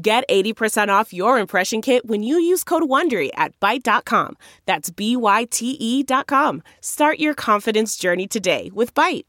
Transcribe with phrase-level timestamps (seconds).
[0.00, 4.36] Get 80% off your impression kit when you use code WONDERY at Byte.com.
[4.64, 6.62] That's B-Y-T-E dot com.
[6.80, 9.24] Start your confidence journey today with Byte.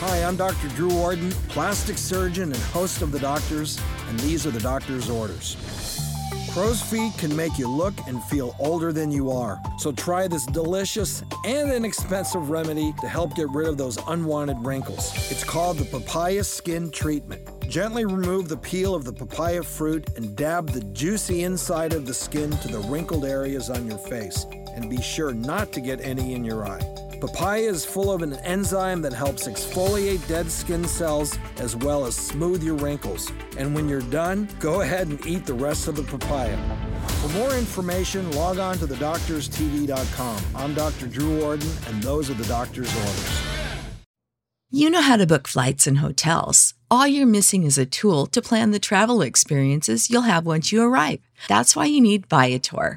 [0.00, 0.66] Hi, I'm Dr.
[0.70, 5.56] Drew Ordon, plastic surgeon and host of The Doctors, and these are the doctor's orders.
[6.52, 9.58] Crow's feet can make you look and feel older than you are.
[9.78, 15.14] So try this delicious and inexpensive remedy to help get rid of those unwanted wrinkles.
[15.30, 17.40] It's called the Papaya Skin Treatment.
[17.70, 22.12] Gently remove the peel of the papaya fruit and dab the juicy inside of the
[22.12, 24.44] skin to the wrinkled areas on your face.
[24.74, 27.01] And be sure not to get any in your eye.
[27.22, 32.16] Papaya is full of an enzyme that helps exfoliate dead skin cells as well as
[32.16, 33.30] smooth your wrinkles.
[33.56, 36.58] And when you're done, go ahead and eat the rest of the papaya.
[37.20, 40.42] For more information, log on to thedoctorstv.com.
[40.56, 41.06] I'm Dr.
[41.06, 43.42] Drew Ordon, and those are the doctor's orders.
[44.72, 46.74] You know how to book flights and hotels.
[46.90, 50.82] All you're missing is a tool to plan the travel experiences you'll have once you
[50.82, 51.20] arrive.
[51.46, 52.96] That's why you need Viator.